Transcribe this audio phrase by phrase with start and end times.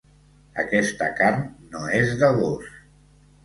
[0.63, 1.45] Aquesta carn
[1.77, 2.77] no és de gos.